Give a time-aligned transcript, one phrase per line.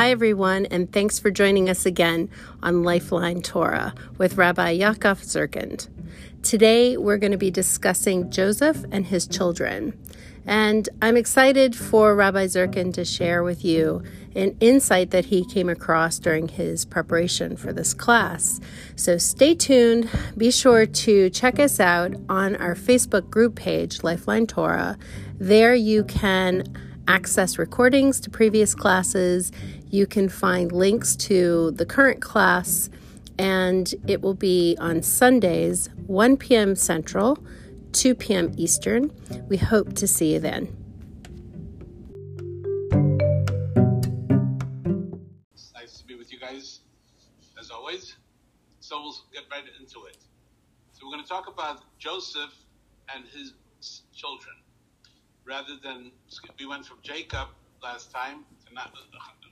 [0.00, 2.30] Hi, everyone, and thanks for joining us again
[2.62, 5.88] on Lifeline Torah with Rabbi Yaakov Zirkind.
[6.42, 9.92] Today, we're going to be discussing Joseph and his children.
[10.46, 14.02] And I'm excited for Rabbi Zirkin to share with you
[14.34, 18.58] an insight that he came across during his preparation for this class.
[18.96, 20.08] So stay tuned.
[20.34, 24.96] Be sure to check us out on our Facebook group page, Lifeline Torah.
[25.38, 26.64] There you can
[27.10, 29.50] access recordings to previous classes.
[29.92, 32.88] You can find links to the current class,
[33.36, 36.76] and it will be on Sundays, 1 p.m.
[36.76, 37.42] Central,
[37.90, 38.52] 2 p.m.
[38.56, 39.10] Eastern.
[39.48, 40.68] We hope to see you then.
[45.52, 46.82] It's nice to be with you guys,
[47.58, 48.14] as always.
[48.78, 50.18] So we'll get right into it.
[50.92, 52.54] So we're going to talk about Joseph
[53.12, 53.54] and his
[54.14, 54.54] children
[55.44, 56.12] rather than
[56.60, 57.48] we went from Jacob
[57.82, 58.92] last time to not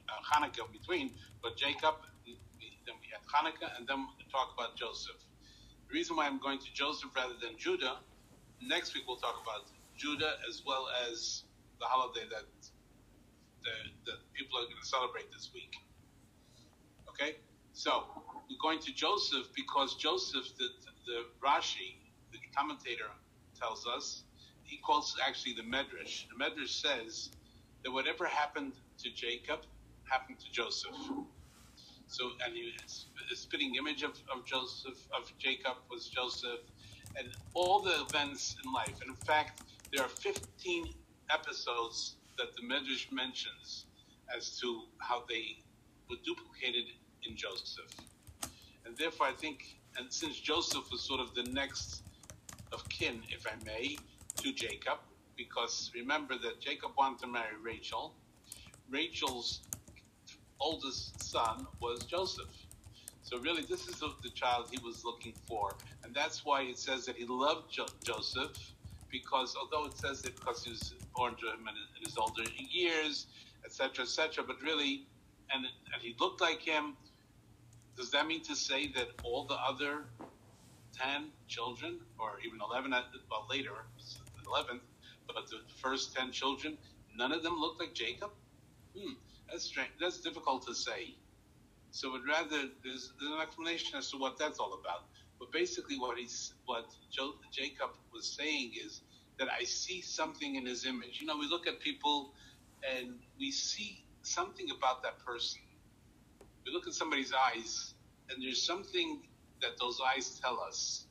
[0.08, 4.76] Uh, Hanukkah in between, but Jacob, then we had Hanukkah, and then we talk about
[4.76, 5.20] Joseph.
[5.88, 7.98] The reason why I'm going to Joseph rather than Judah,
[8.62, 11.44] next week we'll talk about Judah as well as
[11.80, 12.44] the holiday that
[13.62, 13.70] the,
[14.06, 15.76] that people are going to celebrate this week.
[17.08, 17.36] Okay,
[17.72, 18.04] so
[18.48, 20.68] we're going to Joseph because Joseph, the,
[21.06, 21.96] the Rashi,
[22.32, 23.10] the commentator,
[23.58, 24.22] tells us
[24.62, 26.26] he quotes actually the Medrash.
[26.28, 27.30] The Medrash says
[27.84, 29.60] that whatever happened to Jacob
[30.10, 30.94] happened to Joseph.
[32.06, 32.72] So, and he,
[33.28, 36.60] the spitting image of, of Joseph, of Jacob was Joseph,
[37.16, 39.00] and all the events in life.
[39.00, 40.94] And in fact, there are 15
[41.30, 43.86] episodes that the Medrash mentions
[44.34, 45.58] as to how they
[46.08, 46.84] were duplicated
[47.28, 47.94] in Joseph.
[48.86, 52.02] And therefore, I think, and since Joseph was sort of the next
[52.72, 53.98] of kin, if I may,
[54.42, 54.98] to Jacob
[55.38, 58.12] because remember that Jacob wanted to marry Rachel.
[58.90, 59.62] Rachel's
[60.60, 62.46] oldest son was Joseph.
[63.22, 65.74] So really, this is the, child he was looking for,
[66.04, 68.56] and that's why it says that he loved jo- Joseph,
[69.10, 73.26] because although it says it because he was born to him in his older years,
[73.64, 75.06] etc., etc., but really,
[75.52, 76.97] and and he looked like him.
[77.97, 80.04] Does that mean to say that all the other
[80.97, 82.92] ten children, or even eleven,
[83.30, 83.72] well later,
[84.48, 84.80] 11th,
[85.26, 86.76] but the first 10 children,
[87.16, 88.30] none of them looked like Jacob?
[88.97, 89.14] Hmm,
[89.50, 89.91] that's strange.
[90.00, 91.16] That's difficult to say.
[91.91, 95.06] So would rather, there's, there's, an explanation as to what that's all about.
[95.38, 99.03] But basically what he's, what jo- Jacob was saying is
[99.38, 101.20] that I see something in his image.
[101.20, 102.32] You know, we look at people
[102.88, 105.60] and we see something about that person.
[106.66, 107.94] We look at somebody's eyes
[108.30, 109.22] and there's something
[109.62, 111.06] that those eyes tell us.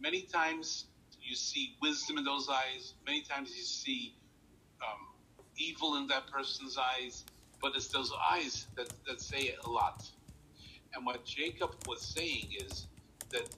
[0.00, 0.86] Many times
[1.22, 2.94] you see wisdom in those eyes.
[3.06, 4.16] Many times you see
[4.82, 5.07] um,
[5.58, 7.24] evil in that person's eyes,
[7.60, 10.06] but it's those eyes that, that say a lot.
[10.94, 12.86] And what Jacob was saying is
[13.30, 13.48] that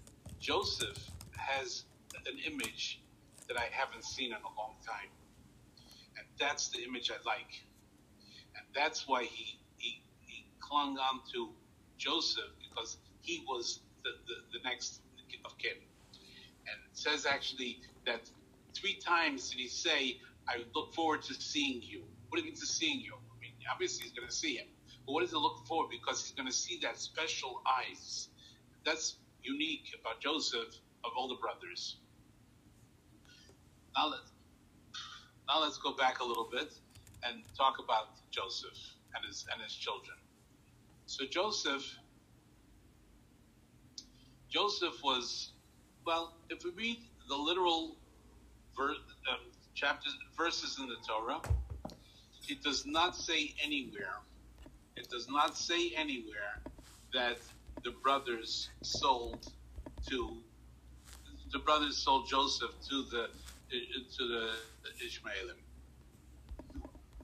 [0.41, 0.99] Joseph
[1.37, 1.85] has
[2.27, 3.01] an image
[3.49, 5.11] that I haven't seen in a long time.
[6.17, 7.63] And that's the image I like.
[8.57, 11.51] And that's why he, he, he clung on to
[11.99, 15.01] Joseph because he was the, the, the next
[15.45, 15.73] of kin.
[16.67, 18.29] And it says actually that
[18.75, 20.19] three times did he say,
[20.51, 22.05] I look forward to seeing you.
[22.31, 23.15] What do you mean to seeing you?
[23.15, 24.69] I mean, obviously he's going to see him.
[25.07, 25.87] But what does it look for?
[25.91, 28.31] Because he's going to see that special eyes.
[28.87, 30.69] That's unique about Joseph
[31.05, 31.99] of all the brothers.
[33.97, 34.33] Now let's,
[35.49, 36.75] now let's go back a little bit
[37.25, 38.79] and talk about Joseph
[39.17, 40.19] and his, and his children.
[41.07, 41.85] So Joseph,
[44.51, 45.53] Joseph was
[46.07, 47.97] well, if we read the literal
[48.77, 48.91] ver-
[49.31, 51.41] um, chapters, verses in the Torah,
[52.49, 54.15] it does not say anywhere,
[54.97, 56.63] it does not say anywhere
[57.15, 57.39] that
[57.85, 59.47] the brothers sold
[60.09, 60.39] to
[61.53, 63.29] the brothers sold Joseph to the
[64.19, 64.51] to the
[65.07, 65.59] Ishmaelim.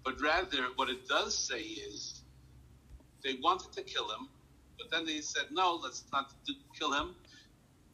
[0.04, 2.22] But rather, what it does say is
[3.25, 4.28] they wanted to kill him,
[4.78, 6.26] but then they said, no, let's not
[6.78, 7.16] kill him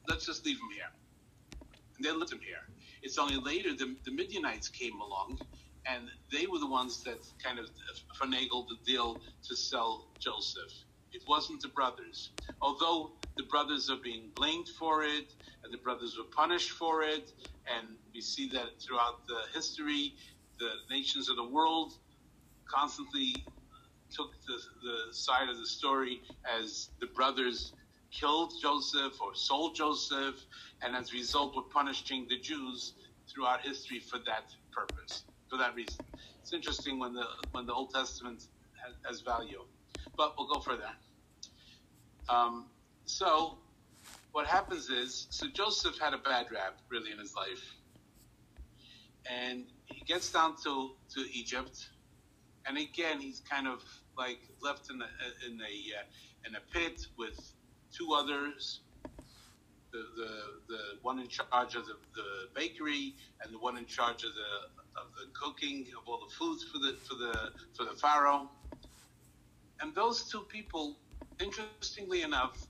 [0.09, 0.93] let's just leave him here.
[1.97, 2.65] And they left him here.
[3.03, 5.39] It's only later the, the Midianites came along,
[5.87, 7.67] and they were the ones that kind of
[8.21, 10.73] finagled the deal to sell Joseph.
[11.13, 12.31] It wasn't the brothers.
[12.61, 15.33] Although the brothers are being blamed for it,
[15.65, 17.31] and the brothers were punished for it,
[17.67, 20.15] and we see that throughout the history,
[20.59, 21.93] the nations of the world
[22.73, 23.35] constantly
[24.15, 27.73] took the, the side of the story as the brothers
[28.13, 30.45] killed Joseph or sold Joseph,
[30.83, 32.95] and as a result were punishing the Jews
[33.29, 36.05] throughout history for that purpose, for that reason.
[36.41, 38.47] It's interesting when the when the Old Testament
[39.05, 39.65] has, value.
[40.17, 40.91] But we'll go further.
[42.29, 42.67] Um,
[43.05, 43.59] so
[44.33, 47.77] what happens is, so Joseph had a bad rap really in his life,
[49.31, 51.89] and he gets down to to Egypt,
[52.67, 53.83] and again he's kind of
[54.19, 57.55] like left in a in a uh, in a pit with
[57.97, 58.81] two others.
[59.93, 60.31] The, the,
[60.69, 65.01] the one in charge of the, the bakery and the one in charge of the
[65.01, 68.49] of the cooking of all the foods for the for the for the pharaoh.
[69.81, 70.97] And those two people,
[71.41, 72.67] interestingly enough,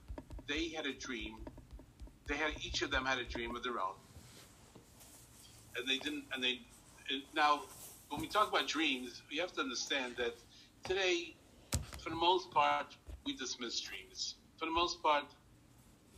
[0.47, 1.35] they had a dream.
[2.27, 3.95] They had each of them had a dream of their own,
[5.77, 6.23] and they didn't.
[6.33, 6.59] And they
[7.35, 7.61] now,
[8.09, 10.35] when we talk about dreams, we have to understand that
[10.83, 11.35] today,
[11.99, 12.95] for the most part,
[13.25, 14.35] we dismiss dreams.
[14.63, 15.25] For the most part,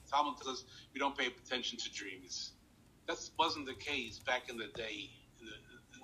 [0.08, 2.52] Talmud tells us we don't pay attention to dreams.
[3.08, 5.10] That wasn't the case back in the day,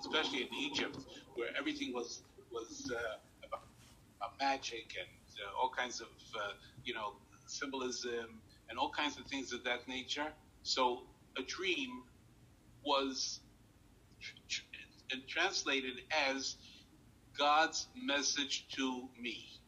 [0.00, 0.98] especially in Egypt,
[1.36, 2.98] where everything was was uh,
[3.46, 3.62] about,
[4.16, 5.08] about, magic and
[5.38, 7.12] uh, all kinds of uh, you know
[7.46, 10.32] symbolism and all kinds of things of that nature.
[10.64, 11.04] So
[11.38, 12.02] a dream
[12.84, 13.38] was
[14.20, 15.94] tr- tr- translated
[16.28, 16.56] as
[17.38, 19.61] God's message to me.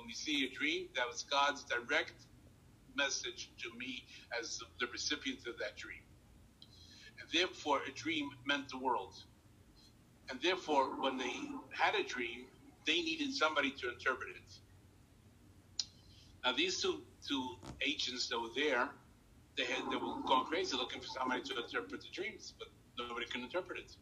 [0.00, 2.14] When we see a dream, that was God's direct
[2.96, 4.02] message to me
[4.40, 6.00] as the recipient of that dream.
[7.20, 9.12] And therefore, a dream meant the world.
[10.30, 11.34] And therefore, when they
[11.70, 12.46] had a dream,
[12.86, 14.54] they needed somebody to interpret it.
[16.46, 17.56] Now, these two two
[17.86, 18.88] agents that were there,
[19.58, 22.68] they had they were going crazy looking for somebody to interpret the dreams, but
[22.98, 23.92] nobody can interpret it,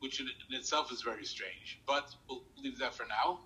[0.00, 1.82] which in itself is very strange.
[1.86, 3.40] But we'll leave that for now.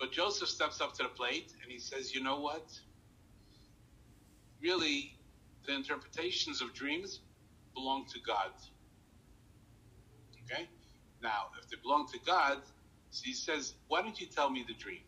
[0.00, 2.68] But Joseph steps up to the plate and he says, "You know what?
[4.62, 5.18] Really,
[5.66, 7.20] the interpretations of dreams
[7.74, 8.52] belong to God."
[10.44, 10.68] Okay.
[11.22, 12.62] Now, if they belong to God,
[13.10, 15.02] so he says, "Why don't you tell me the dream?"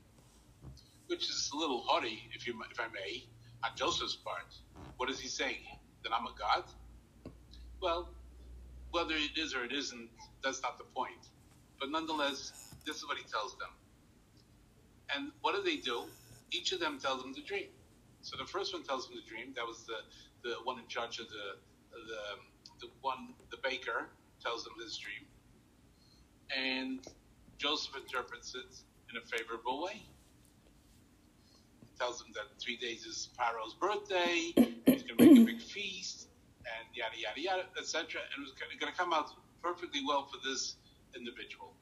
[1.09, 3.25] which is a little haughty, if you if I may,
[3.65, 4.55] on Joseph's part.
[4.97, 5.65] What is he saying?
[6.05, 6.65] That I'm a god?
[7.83, 8.11] Well,
[8.93, 10.11] whether it is or it isn't,
[10.45, 11.29] that's not the point.
[11.81, 12.55] But nonetheless,
[12.87, 13.71] this is what he tells them.
[15.15, 16.05] And what do they do?
[16.53, 17.67] Each of them tells them the dream.
[18.23, 19.53] So the first one tells them the dream.
[19.57, 21.57] That was the, the one in charge of the
[21.93, 24.07] the the one the baker
[24.43, 25.27] tells them his dream.
[26.57, 27.01] And
[27.59, 30.03] Joseph interprets it in a favorable way
[32.01, 34.53] tells him that three days is Pharaoh's birthday,
[34.87, 36.29] he's going to make a big feast,
[36.65, 38.23] and yada yada yada, etc.
[38.35, 39.31] And it's going to come out
[39.63, 40.77] perfectly well for this
[41.15, 41.75] individual.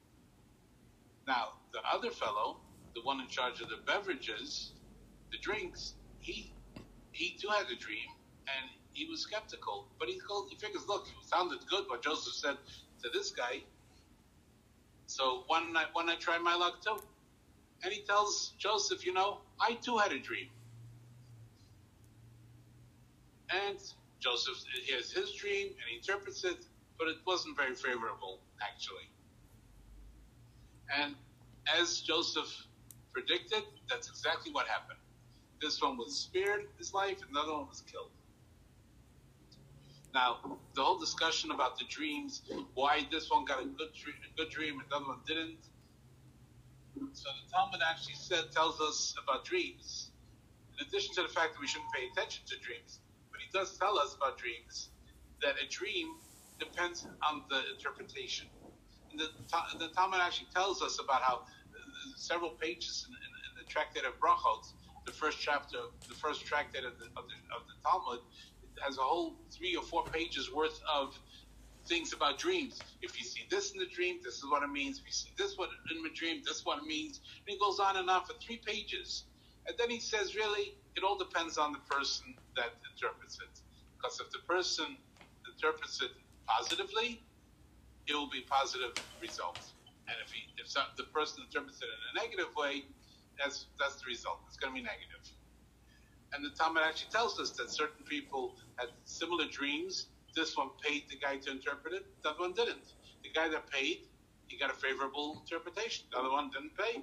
[1.25, 2.57] Now, the other fellow,
[2.95, 4.73] the one in charge of the beverages,
[5.31, 6.53] the drinks, he
[7.11, 8.09] he too had a dream,
[8.57, 9.87] and he was skeptical.
[9.99, 12.57] But he called, he figures, look, it sounded good what Joseph said
[13.03, 13.63] to this guy.
[15.07, 15.43] So
[15.75, 16.97] I, why don't I try my luck too?
[17.83, 20.47] And he tells Joseph, you know, I too had a dream.
[23.51, 23.77] And
[24.19, 26.57] Joseph hears his dream and he interprets it,
[26.99, 29.09] but it wasn't very favorable, actually.
[30.95, 31.15] And
[31.79, 32.67] as Joseph
[33.19, 34.99] predicted, that's exactly what happened.
[35.61, 38.11] This one was spared his life, and another one was killed.
[40.13, 40.37] Now,
[40.75, 42.41] the whole discussion about the dreams,
[42.73, 45.59] why this one got a good dream, a good dream, another one didn't,
[47.13, 50.11] so the Talmud actually said, tells us about dreams.
[50.79, 52.99] In addition to the fact that we shouldn't pay attention to dreams,
[53.31, 54.89] but he does tell us about dreams
[55.41, 56.07] that a dream
[56.59, 58.47] depends on the interpretation.
[59.11, 59.27] And the,
[59.79, 61.41] the Talmud actually tells us about how
[62.19, 64.67] several pages in, in, in the tractate of Brachot,
[65.05, 68.19] the first chapter, the first tractate of the, of the, of the Talmud,
[68.81, 71.17] has a whole three or four pages worth of
[71.87, 72.79] things about dreams.
[73.01, 74.99] If you see this in the dream, this is what it means.
[74.99, 77.19] If you see this one in the dream, this is what it means.
[77.45, 79.23] And he goes on and on for three pages.
[79.67, 83.61] And then he says, really, it all depends on the person that interprets it.
[83.97, 84.97] Because if the person
[85.51, 86.11] interprets it
[86.47, 87.21] positively,
[88.07, 89.59] it will be positive result.
[90.09, 92.85] And if, he, if the person interprets it in a negative way,
[93.37, 94.39] that's that's the result.
[94.47, 95.21] It's going to be negative.
[96.33, 101.03] And the Talmud actually tells us that certain people had similar dreams this one paid
[101.09, 102.05] the guy to interpret it.
[102.25, 102.93] Other one didn't.
[103.23, 104.07] The guy that paid,
[104.47, 106.05] he got a favorable interpretation.
[106.11, 107.01] The other one didn't pay.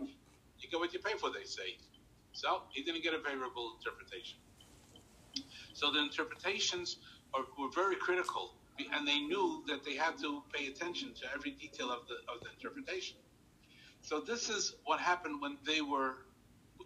[0.59, 1.77] You get what you pay for, they say.
[2.33, 4.39] So he didn't get a favorable interpretation.
[5.75, 6.99] So the interpretations
[7.35, 8.55] are, were very critical,
[8.93, 12.41] and they knew that they had to pay attention to every detail of the of
[12.43, 13.17] the interpretation.
[14.03, 16.15] So this is what happened when they were,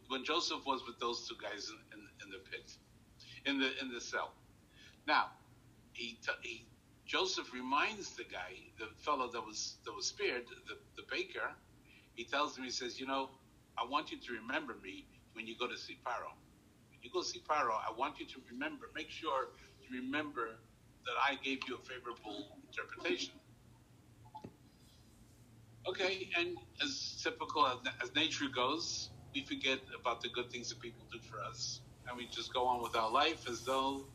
[0.09, 2.73] when Joseph was with those two guys in, in, in the pit,
[3.47, 4.33] in the in the cell.
[5.07, 5.27] Now,
[5.93, 6.65] he, he
[7.07, 11.51] Joseph reminds the guy, the fellow that was that was spared, the, the baker,
[12.15, 13.31] he tells him, he says, you know,
[13.77, 16.37] I want you to remember me when you go to see Pharaoh.
[16.91, 20.57] When you go see Pharaoh, I want you to remember, make sure to remember
[21.07, 23.35] that I gave you a favorable interpretation.
[25.89, 30.81] Okay, and as typical as, as nature goes, we forget about the good things that
[30.81, 34.07] people do for us, and we just go on with our life as though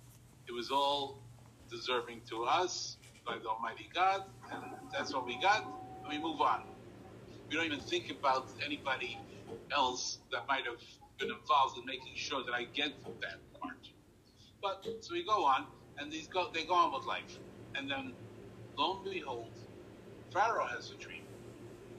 [0.47, 1.23] it was all
[1.69, 4.63] deserving to us by the Almighty God, and
[4.93, 5.63] that's what we got,
[6.03, 6.61] and we move on.
[7.49, 9.17] We don't even think about anybody
[9.75, 10.81] else that might have
[11.19, 13.89] been involved in making sure that I get that part.
[14.61, 15.67] But so we go on,
[15.99, 17.39] and these go they go on with life,
[17.75, 18.13] and then
[18.77, 19.51] lo and behold,
[20.33, 21.23] Pharaoh has a dream.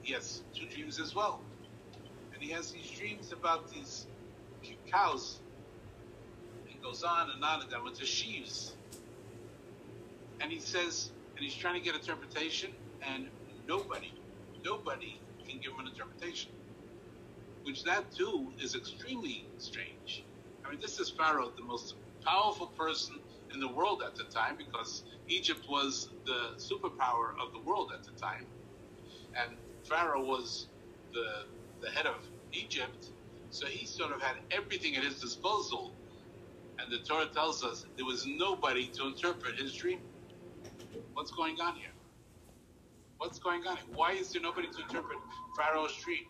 [0.01, 1.41] He has two dreams as well,
[2.33, 4.07] and he has these dreams about these
[4.91, 5.41] cows.
[6.67, 8.77] It goes on and on, and then with the sheaves,
[10.41, 13.29] and he says, and he's trying to get interpretation, and
[13.67, 14.13] nobody,
[14.65, 16.51] nobody can give him an interpretation.
[17.63, 20.25] Which that too is extremely strange.
[20.65, 23.15] I mean, this is Pharaoh, the most powerful person
[23.57, 28.03] in the world at the time, because Egypt was the superpower of the world at
[28.03, 28.45] the time,
[29.35, 30.67] and Pharaoh was
[31.11, 31.45] the
[31.81, 32.17] the head of
[32.53, 33.07] Egypt,
[33.49, 35.93] so he sort of had everything at his disposal.
[36.79, 39.99] And the Torah tells us there was nobody to interpret his dream.
[41.13, 41.95] What's going on here?
[43.17, 43.77] What's going on?
[43.95, 45.17] Why is there nobody to interpret
[45.57, 46.25] Pharaoh's dream?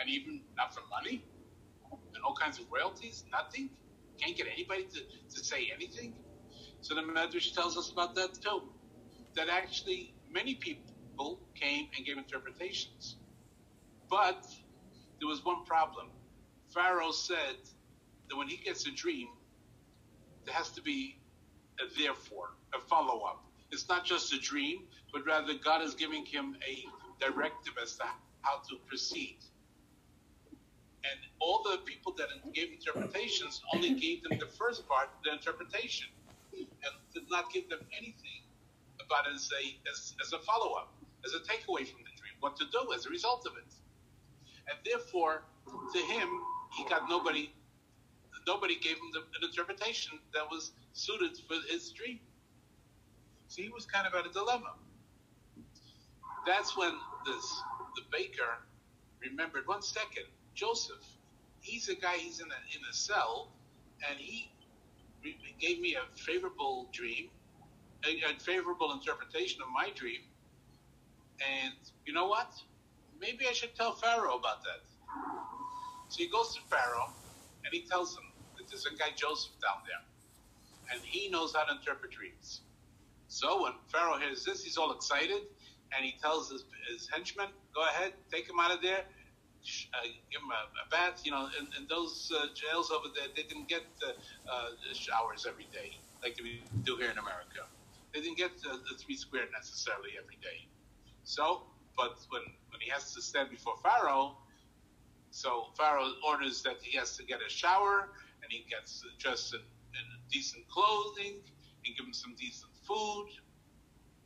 [0.00, 1.24] And even not for money?
[2.14, 3.24] And all kinds of royalties?
[3.32, 3.70] Nothing?
[4.20, 5.00] Can't get anybody to,
[5.34, 6.14] to say anything?
[6.80, 8.62] So the Medrash tells us about that too.
[9.36, 13.16] That actually many people came and gave interpretations.
[14.10, 14.44] But
[15.20, 16.08] there was one problem.
[16.72, 17.56] Pharaoh said
[18.28, 19.28] that when he gets a dream,
[20.46, 21.18] there has to be
[21.80, 23.44] a therefore, a follow up.
[23.70, 26.84] It's not just a dream, but rather God is giving him a
[27.24, 28.04] directive as to
[28.42, 29.38] how to proceed.
[31.04, 36.08] And all the people that gave interpretations only gave them the first part, the interpretation,
[36.84, 38.42] and did not give them anything
[39.04, 40.92] about it as a, as, as a follow up,
[41.24, 43.72] as a takeaway from the dream, what to do as a result of it.
[44.68, 45.42] And therefore,
[45.92, 46.28] to him,
[46.76, 47.52] he got nobody,
[48.46, 52.20] nobody gave him the, an interpretation that was suited for his dream.
[53.48, 54.74] So he was kind of at a dilemma.
[56.46, 56.92] That's when
[57.26, 57.62] this
[57.96, 58.58] the baker
[59.20, 61.04] remembered one second, Joseph.
[61.60, 62.16] He's a guy.
[62.16, 63.50] He's in a in a cell,
[64.08, 64.50] and he
[65.60, 67.30] gave me a favorable dream,
[68.06, 70.20] a, a favorable interpretation of my dream.
[71.40, 71.74] And
[72.06, 72.52] you know what?
[73.20, 74.82] Maybe I should tell Pharaoh about that.
[76.08, 77.12] So he goes to Pharaoh,
[77.64, 78.24] and he tells him
[78.56, 80.04] that there's a guy Joseph down there,
[80.92, 82.62] and he knows how to interpret dreams.
[83.28, 85.42] So when Pharaoh hears this, he's all excited,
[85.94, 89.04] and he tells his, his henchmen, "Go ahead, take him out of there,
[89.94, 93.28] uh, give him a, a, bath." You know, and, in those uh, jails over there,
[93.34, 97.66] they didn't get uh, showers every day like we do here in America.
[98.12, 100.66] They didn't get the, the three square necessarily every day.
[101.24, 101.62] So,
[101.96, 104.36] but when when he has to stand before Pharaoh,
[105.30, 108.08] so Pharaoh orders that he has to get a shower,
[108.42, 111.40] and he gets dressed in, in decent clothing,
[111.84, 113.28] and give him some decent food,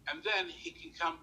[0.09, 1.19] and then he can come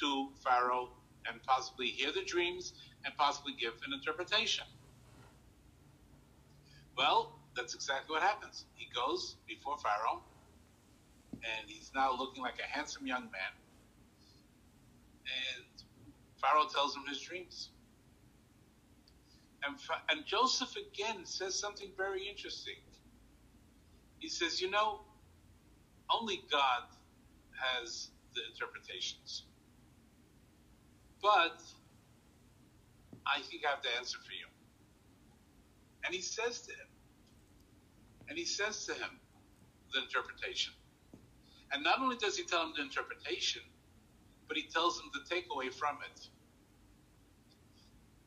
[0.00, 0.90] to Pharaoh
[1.28, 2.74] and possibly hear the dreams
[3.06, 4.66] and possibly give an interpretation.
[6.98, 8.66] Well, that's exactly what happens.
[8.74, 10.22] He goes before Pharaoh,
[11.44, 13.54] and he's now looking like a handsome young man.
[15.26, 15.64] And
[16.40, 17.70] Pharaoh tells him his dreams.
[19.64, 19.76] And,
[20.10, 22.76] and Joseph again says something very interesting.
[24.18, 25.00] He says, You know,
[26.12, 26.82] only God
[27.52, 29.44] has the interpretations.
[31.22, 31.62] But
[33.26, 34.46] I think I have the answer for you.
[36.06, 36.88] And he says to him,
[38.28, 39.20] and he says to him
[39.94, 40.74] the interpretation.
[41.72, 43.62] And not only does he tell him the interpretation,
[44.48, 46.20] but he tells him the takeaway from it.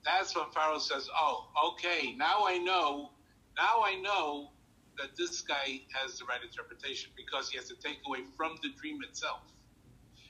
[0.05, 3.11] That's when Pharaoh says, Oh, okay, now I know,
[3.57, 4.49] now I know
[4.99, 8.69] that this guy has the right interpretation because he has to take away from the
[8.81, 9.41] dream itself.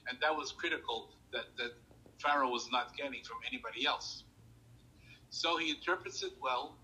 [0.10, 1.72] And that was critical that, that
[2.22, 4.26] Pharaoh was not getting from anybody else.
[5.30, 6.76] So he interprets it well,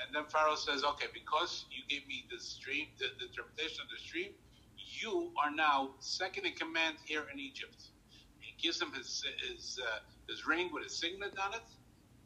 [0.00, 3.90] and then Pharaoh says, Okay, because you gave me this dream, the, the interpretation of
[3.90, 4.30] this dream,
[4.76, 7.82] you are now second in command here in Egypt.
[8.38, 11.66] He gives him his his uh, his ring with a signet on it,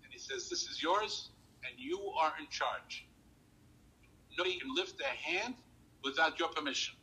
[0.05, 1.31] and he says, "This is yours,
[1.65, 3.07] and you are in charge."
[4.37, 5.55] nobody can lift their hand
[6.03, 6.95] without your permission.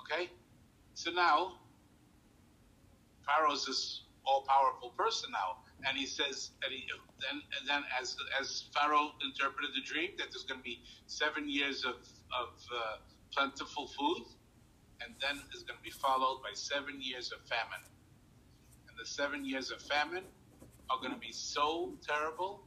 [0.00, 0.30] Okay?
[0.94, 1.58] So now,
[3.26, 5.62] Pharaoh is just all powerful person now.
[5.84, 6.86] And he says, and he,
[7.20, 11.48] then, and then as, as Pharaoh interpreted the dream, that there's going to be seven
[11.48, 11.96] years of,
[12.32, 12.96] of uh,
[13.32, 14.24] plentiful food,
[15.02, 17.84] and then it's going to be followed by seven years of famine.
[18.88, 20.24] And the seven years of famine
[20.90, 22.62] are going to be so terrible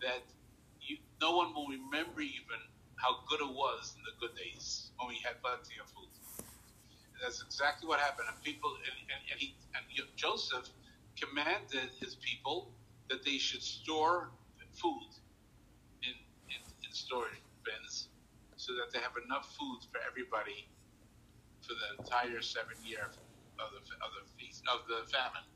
[0.00, 0.22] that
[0.80, 2.60] you, no one will remember even
[2.96, 6.08] how good it was in the good days when we had plenty of food.
[6.38, 8.28] And that's exactly what happened.
[8.30, 9.84] And people, and, and, and, he, and
[10.16, 10.68] Joseph
[11.20, 12.72] commanded his people
[13.08, 14.30] that they should store
[14.72, 15.10] food
[16.02, 16.14] in,
[16.48, 18.08] in, in storage bins
[18.56, 20.68] so that they have enough food for everybody
[21.60, 23.10] for the entire seven year
[23.60, 25.46] of the of the feast of the famine.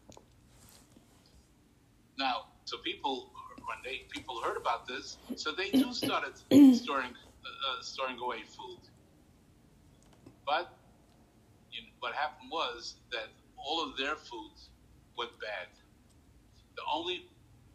[2.18, 3.30] Now, so people
[3.66, 6.34] when they people heard about this, so they too started
[6.76, 8.80] storing uh, storing away food.
[10.46, 10.76] But
[11.72, 14.52] you know, what happened was that all of their food
[15.16, 15.68] went bad.
[16.76, 17.26] The only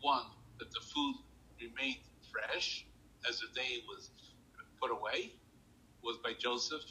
[0.02, 0.26] one
[0.60, 1.16] that the food
[1.60, 2.86] remained fresh
[3.28, 4.10] as the day was
[4.82, 5.34] put away
[6.04, 6.84] was by Joseph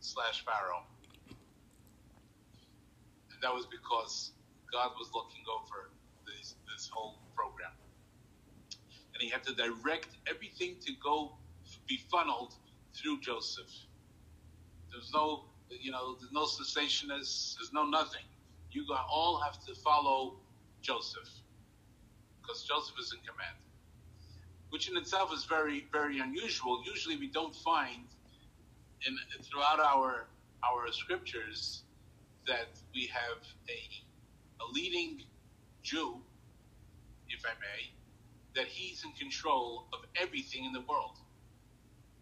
[0.00, 0.84] slash Pharaoh.
[3.32, 4.32] And that was because
[4.72, 5.90] God was looking over
[6.26, 7.72] this, this whole program.
[9.14, 11.36] And he had to direct everything to go
[11.86, 12.54] be funneled
[12.94, 13.70] through Joseph.
[14.90, 18.24] There's no, you know, there's no cessationists, there's no nothing.
[18.76, 20.34] You all have to follow
[20.82, 21.30] Joseph
[22.42, 23.56] because Joseph is in command,
[24.68, 26.82] which in itself is very, very unusual.
[26.84, 28.04] Usually we don't find
[29.06, 30.26] in throughout our
[30.62, 31.84] our scriptures
[32.46, 35.22] that we have a, a leading
[35.82, 36.20] Jew,
[37.30, 37.92] if I may,
[38.56, 41.16] that he's in control of everything in the world.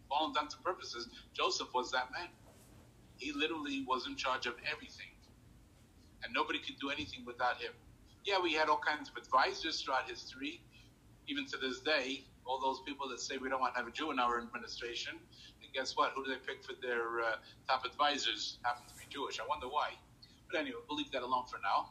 [0.09, 2.29] For all intents and purposes, Joseph was that man.
[3.17, 5.14] He literally was in charge of everything.
[6.25, 7.73] And nobody could do anything without him.
[8.25, 10.61] Yeah, we had all kinds of advisors throughout history.
[11.29, 13.93] Even to this day, all those people that say we don't want to have a
[13.93, 15.13] Jew in our administration,
[15.63, 16.13] and guess what?
[16.15, 17.37] Who do they pick for their uh,
[17.69, 18.59] top advisors?
[18.63, 19.41] Happen to be Jewish.
[19.41, 19.91] I wonder why.
[20.51, 21.91] But anyway, we'll leave that alone for now.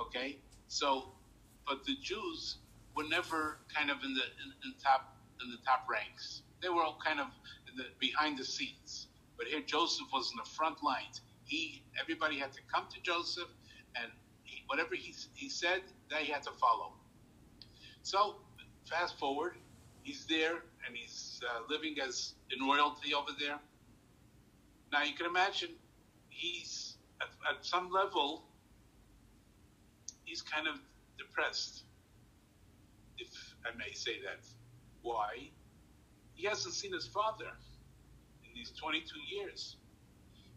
[0.00, 1.12] Okay, so,
[1.66, 2.58] but the Jews
[2.96, 6.42] were never kind of in the in, in top in the top ranks.
[6.62, 7.26] They were all kind of
[7.76, 9.08] the, behind the scenes.
[9.36, 11.20] But here Joseph was in the front lines.
[11.44, 13.48] He everybody had to come to Joseph,
[13.96, 14.10] and
[14.44, 16.92] he, whatever he he said, they had to follow.
[18.02, 18.36] So
[18.84, 19.56] fast forward,
[20.02, 20.54] he's there
[20.86, 23.58] and he's uh, living as in royalty over there.
[24.92, 25.70] Now you can imagine
[26.28, 28.44] he's at, at some level
[30.24, 30.76] he's kind of
[31.18, 31.84] depressed,
[33.18, 33.28] if
[33.66, 34.46] I may say that.
[35.02, 35.50] Why?
[36.34, 37.50] He hasn't seen his father
[38.44, 39.76] in these 22 years.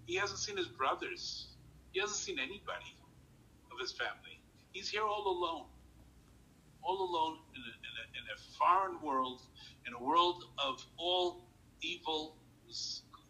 [0.05, 1.47] He hasn't seen his brothers.
[1.91, 2.95] He hasn't seen anybody
[3.71, 4.39] of his family.
[4.73, 5.65] He's here all alone
[6.85, 9.41] all alone in a, in a, in a foreign world,
[9.87, 11.41] in a world of all
[11.81, 12.35] evil,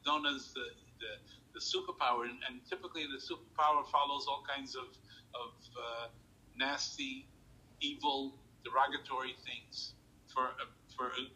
[0.05, 0.67] known as the,
[0.99, 1.11] the,
[1.53, 2.23] the superpower.
[2.23, 4.85] And, and, typically, the superpower follows all kinds of,
[5.33, 6.07] of uh,
[6.57, 7.27] nasty,
[7.79, 9.93] evil, derogatory things
[10.33, 11.27] for a, for an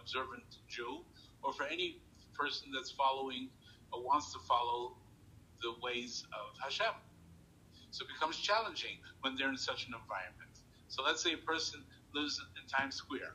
[0.00, 1.00] observant Jew
[1.42, 1.98] or for any
[2.34, 3.48] person that's following
[3.96, 4.92] or wants to follow
[5.62, 6.92] the ways of Hashem.
[7.90, 10.50] So it becomes challenging when they're in such an environment.
[10.88, 11.80] So let's say a person
[12.14, 13.34] lives in Times Square.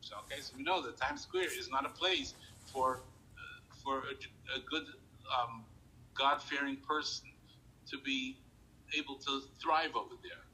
[0.00, 2.34] So okay, so we know that Times Square is not a place
[2.66, 3.00] for
[3.36, 4.14] uh, for a,
[4.56, 4.84] a good
[5.40, 5.64] um,
[6.14, 7.28] God-fearing person
[7.90, 8.36] to be
[8.96, 10.44] able to thrive over there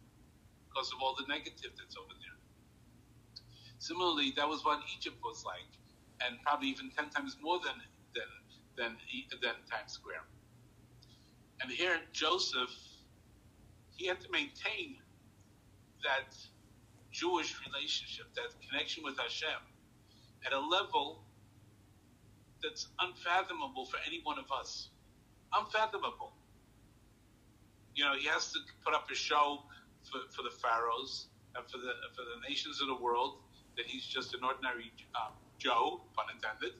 [0.68, 2.38] because of all the negative that's over there.
[3.78, 5.70] Similarly, that was what Egypt was like,
[6.24, 7.74] and probably even ten times more than
[8.76, 8.96] than
[9.42, 10.24] than Times Square.
[11.60, 12.74] And here, Joseph,
[13.96, 14.96] he had to maintain
[16.02, 16.36] that
[17.12, 19.60] Jewish relationship, that connection with Hashem,
[20.46, 21.24] at a level
[22.62, 24.88] that's unfathomable for any one of us.
[25.54, 26.32] Unfathomable.
[27.94, 29.62] You know, he has to put up a show
[30.02, 33.38] for, for the pharaohs and for the for the nations of the world
[33.76, 36.74] that he's just an ordinary um, Joe, pun intended.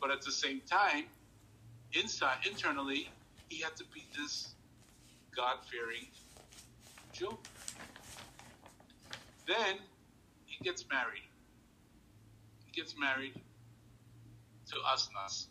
[0.00, 1.04] But at the same time,
[1.92, 3.08] inside internally,
[3.48, 4.54] he had to be this
[5.34, 6.06] God-fearing
[7.12, 7.38] Jew.
[9.46, 9.76] Then
[10.44, 11.22] he gets married.
[12.66, 13.34] He gets married
[14.70, 15.46] to Asnas.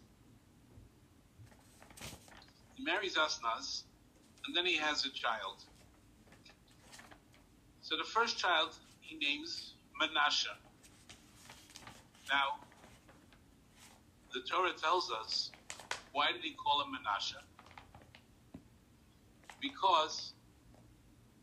[2.76, 3.84] He marries Asnas,
[4.46, 5.64] and then he has a child.
[7.82, 10.48] So the first child he names Menashe.
[12.30, 12.65] Now,
[14.36, 15.54] the Torah tells us
[16.14, 17.36] why did he call him Menashe?
[19.62, 20.34] Because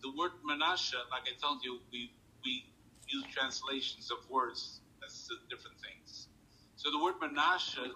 [0.02, 2.12] the word Menashe, like I told you, we
[2.44, 2.64] we
[3.08, 6.28] use translations of words as different things.
[6.76, 7.86] So the word Menashe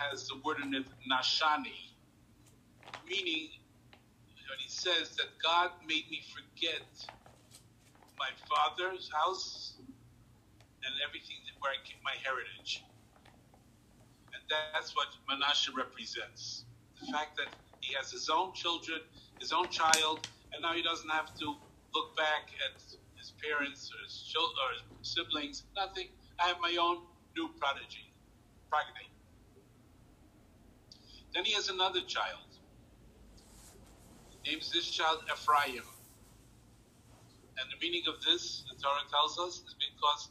[0.00, 1.96] has the word in it Nashani,
[3.06, 3.50] meaning
[4.50, 6.86] when he says that God made me forget
[8.18, 9.76] my father's house
[10.66, 12.87] and everything where I get my heritage.
[14.50, 16.66] That's what Menashe represents.
[17.00, 17.48] The fact that
[17.80, 19.00] he has his own children,
[19.40, 20.20] his own child,
[20.52, 21.46] and now he doesn't have to
[21.94, 22.82] look back at
[23.18, 25.64] his parents or his, children, or his siblings.
[25.76, 26.08] Nothing.
[26.40, 26.98] I have my own
[27.36, 28.14] new prodigy,
[28.70, 29.08] progeny.
[31.34, 32.48] Then he has another child.
[34.30, 35.84] He names this child Ephraim.
[37.58, 40.30] And the meaning of this, the Torah tells us, is because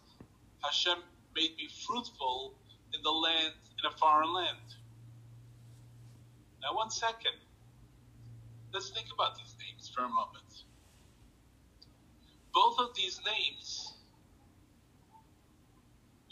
[0.63, 0.99] Hashem
[1.35, 2.55] made me fruitful
[2.93, 4.75] in the land, in a foreign land.
[6.61, 7.37] Now, one second.
[8.73, 10.65] Let's think about these names for a moment.
[12.53, 13.93] Both of these names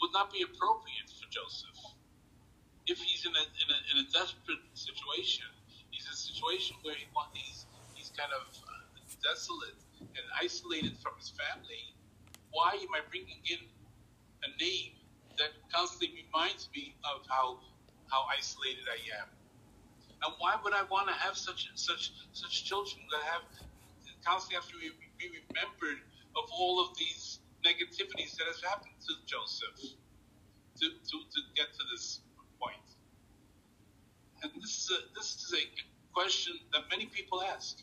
[0.00, 1.80] would not be appropriate for Joseph.
[2.86, 5.46] If he's in a, in a, in a desperate situation,
[5.90, 8.76] he's in a situation where he, he's, he's kind of uh,
[9.22, 11.94] desolate and isolated from his family,
[12.50, 13.60] why am I bringing in
[14.44, 14.95] a name
[15.38, 17.60] that constantly reminds me of how
[18.10, 19.28] how isolated I am?
[20.24, 23.42] And why would I want to have such such such children that have
[24.26, 24.76] constantly have to
[25.18, 26.02] be remembered
[26.34, 29.94] of all of these negativities that has happened to Joseph
[30.82, 32.20] to, to, to get to this
[32.60, 32.82] point?
[34.42, 35.64] And this is a this is a
[36.12, 37.82] question that many people ask.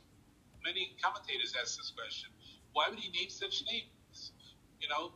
[0.63, 2.29] Many commentators ask this question.
[2.73, 4.31] Why would he name such names?
[4.79, 5.11] You know,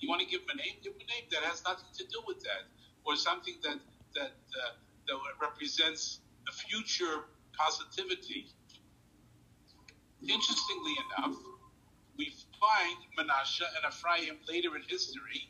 [0.00, 2.04] you want to give him a name, give him a name that has nothing to
[2.04, 2.68] do with that,
[3.04, 3.78] or something that
[4.14, 4.72] that uh,
[5.06, 7.24] that represents a future
[7.56, 8.48] positivity.
[10.22, 11.36] Interestingly enough,
[12.18, 15.48] we find Menashe and Ephraim later in history.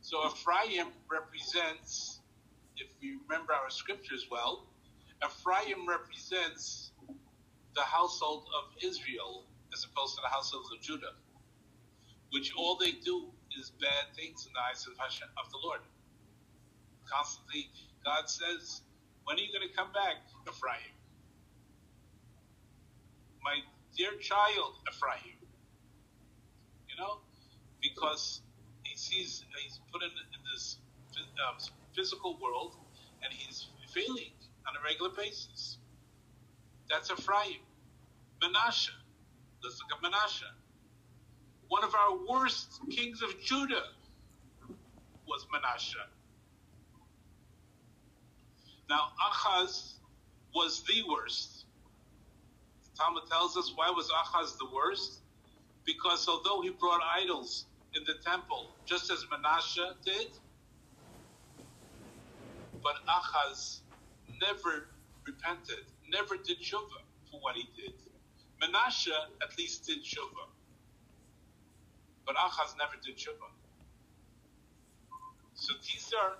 [0.00, 2.20] So Ephraim represents,
[2.76, 4.68] if we remember our scriptures well,
[5.24, 6.92] Ephraim represents
[7.74, 11.14] the household of Israel as opposed to the household of Judah,
[12.30, 15.80] which all they do is bad things in the eyes of Hashem, of the Lord.
[17.08, 17.70] Constantly
[18.04, 18.82] God says,
[19.24, 20.94] When are you going to come back, Ephraim?
[23.42, 23.58] My
[23.96, 25.34] dear child, Ephraim.
[26.88, 27.18] You know,
[27.82, 28.42] because
[28.84, 30.78] he sees he's put in, in this
[31.48, 31.56] um,
[31.94, 32.76] physical world
[33.22, 34.32] and he's failing
[34.68, 35.78] on a regular basis.
[36.88, 37.58] That's Ephraim.
[38.42, 38.90] Menashe.
[39.64, 40.44] Let's look at Menashe.
[41.68, 43.84] One of our worst kings of Judah
[45.28, 45.98] was Manasseh.
[48.90, 49.00] Now,
[49.30, 49.94] Achaz
[50.54, 51.66] was the worst.
[52.84, 55.22] The Talmud tells us why was Achaz the worst?
[55.86, 60.28] Because although he brought idols in the temple, just as Manasseh did,
[62.84, 63.80] but Achaz
[64.42, 64.88] never
[65.26, 67.00] repented, never did tshuva
[67.30, 67.94] for what he did.
[68.60, 70.46] Manasseh at least did tshuva,
[72.26, 73.48] but Achaz never did tshuva.
[75.54, 76.36] So these are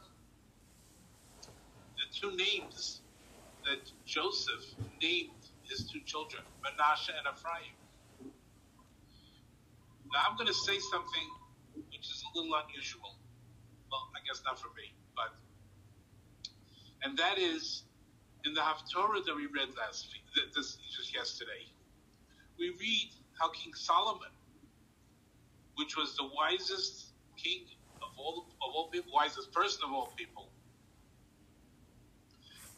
[1.96, 3.02] the two names
[3.64, 4.64] that Joseph
[5.02, 5.30] named
[5.62, 7.74] his two children, Menashe and Ephraim.
[10.12, 11.28] Now I'm going to say something
[11.74, 13.16] which is a little unusual.
[13.90, 15.34] Well, I guess not for me, but
[17.02, 17.84] and that is
[18.44, 20.22] in the Haftorah that we read last week,
[20.54, 21.66] this just yesterday.
[22.58, 24.32] We read how King Solomon,
[25.76, 27.62] which was the wisest king
[28.02, 30.48] of all of all people, wisest person of all people,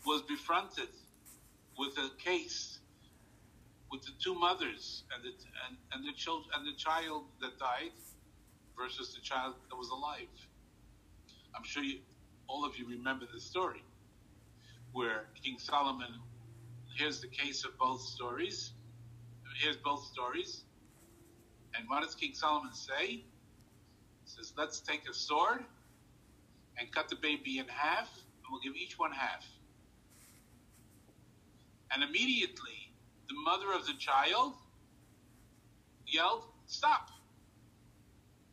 [0.07, 0.89] was befronted
[1.79, 2.79] with a case
[3.91, 5.31] with the two mothers and the
[5.67, 7.93] and, and the child and the child that died
[8.77, 10.29] versus the child that was alive.
[11.57, 11.99] I'm sure you,
[12.47, 13.83] all of you remember the story
[14.93, 16.15] where King Solomon
[16.99, 18.73] here's the case of both stories.
[19.63, 20.65] Here's both stories.
[21.79, 23.07] And what does King Solomon say?
[23.07, 23.25] He
[24.25, 25.65] says, let's take a sword
[26.77, 29.47] and cut the baby in half, and we'll give each one half.
[31.95, 32.93] And immediately,
[33.29, 34.55] the mother of the child
[36.07, 37.09] yelled, Stop!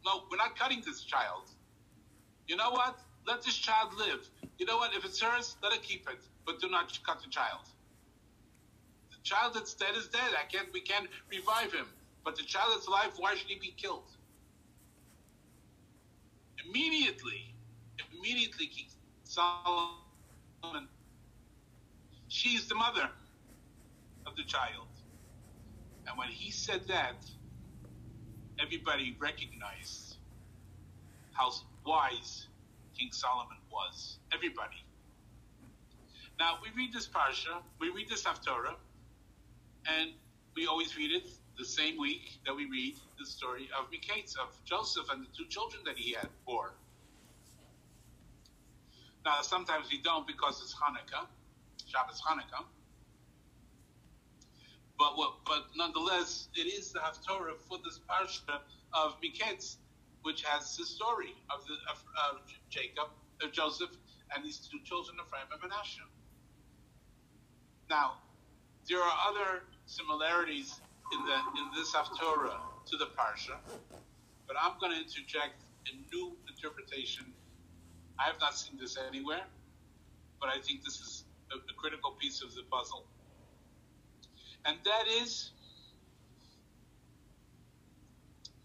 [0.06, 1.50] No, we're not cutting this child.
[2.48, 2.98] You know what?
[3.28, 4.30] Let this child live.
[4.58, 4.94] You know what?
[4.94, 7.62] If it's hers, let her keep it, but do not cut the child.
[9.12, 10.32] The child that's dead is dead.
[10.40, 10.72] I can't.
[10.72, 11.88] We can't revive him.
[12.26, 14.10] But the child that's alive, why should he be killed?
[16.68, 17.54] Immediately,
[18.12, 18.88] immediately, King
[19.24, 20.90] Solomon,
[22.28, 23.08] she's the mother
[24.26, 24.90] of the child.
[26.10, 27.24] And when he said that,
[28.60, 30.18] everybody recognized
[31.34, 31.52] how
[31.86, 32.48] wise
[32.98, 34.18] King Solomon was.
[34.34, 34.82] Everybody.
[36.40, 38.76] Now, we read this Parsha, we read this Haftorah,
[39.88, 40.10] and
[40.56, 44.64] we always read it the same week that we read the story of Miketz, of
[44.66, 46.72] Joseph and the two children that he had born.
[49.26, 51.26] Now, sometimes we don't because it's Hanukkah,
[51.88, 52.66] Shabbos Hanukkah.
[54.98, 58.60] But what, but nonetheless, it is the Haftorah for this parsha
[58.94, 59.78] of Miketz,
[60.22, 63.10] which has the story of the of, of Jacob,
[63.42, 63.90] of Joseph,
[64.36, 66.02] and these two children, Ephraim and Manasseh.
[67.90, 68.14] Now,
[68.88, 70.80] there are other similarities
[71.14, 73.58] in the in this Haftorah to the parsha,
[74.48, 77.26] but I'm going to interject a new interpretation.
[78.20, 79.46] I have not seen this anywhere,
[80.40, 83.06] but I think this is a, a critical piece of the puzzle,
[84.66, 85.52] and that is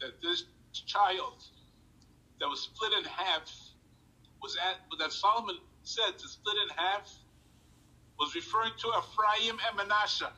[0.01, 0.45] that this
[0.87, 1.45] child
[2.41, 3.53] that was split in half
[4.43, 7.11] was at but that Solomon said to split in half
[8.19, 10.33] was referring to Ephraim and Manasseh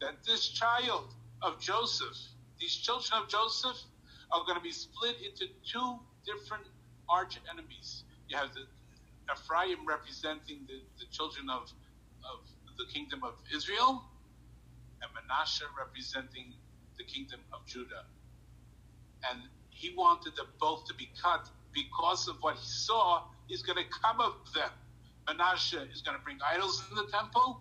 [0.00, 2.16] that this child of Joseph,
[2.58, 3.76] these children of Joseph,
[4.32, 6.64] are going to be split into two different
[7.08, 8.04] arch enemies.
[8.28, 8.66] You have the
[9.32, 12.40] Ephraim representing the, the children of, of
[12.78, 14.02] the kingdom of Israel,
[15.02, 16.54] and Manasseh representing
[16.98, 18.04] the kingdom of Judah.
[19.30, 23.78] And he wanted them both to be cut because of what he saw is going
[23.78, 24.70] to come of them.
[25.26, 27.60] Manasseh is going to bring idols in the temple,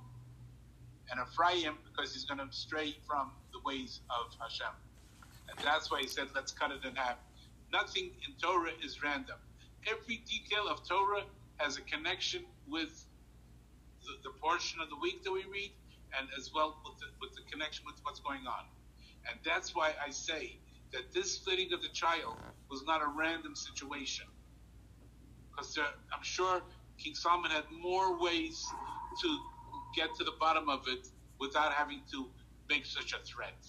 [1.14, 4.74] and Ephraim because he's going to stray from the ways of Hashem.
[5.50, 7.18] And that's why he said, let's cut it in half.
[7.72, 9.38] Nothing in Torah is random.
[9.88, 11.24] Every detail of Torah
[11.58, 13.06] has a connection with
[14.02, 15.72] the, the portion of the week that we read,
[16.18, 18.66] and as well with the, with the connection with what's going on.
[19.30, 20.58] And that's why I say
[20.94, 22.38] that this splitting of the child
[22.70, 24.26] was not a random situation.
[25.52, 26.62] Because I'm sure
[26.98, 28.66] King Solomon had more ways
[29.22, 29.38] to
[29.96, 31.08] get to the bottom of it
[31.40, 32.28] without having to
[32.70, 33.66] make such a threat.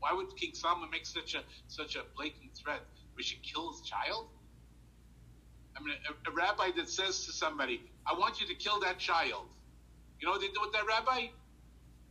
[0.00, 2.82] Why would King Solomon make such a such a blatant threat?
[3.16, 4.28] We should kill his child.
[5.76, 8.98] I mean, a, a rabbi that says to somebody, "I want you to kill that
[8.98, 9.48] child,"
[10.20, 11.28] you know what they do with that rabbi?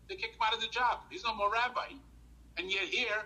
[0.10, 1.00] They kick him out of the job.
[1.10, 1.94] He's no more rabbi.
[2.58, 3.26] And yet here,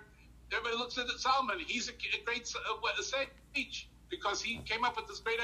[0.52, 1.60] everybody looks at Solomon.
[1.60, 5.40] He's a, a great uh, sage because he came up with this great